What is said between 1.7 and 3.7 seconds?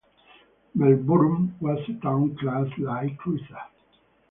a Town class light cruiser.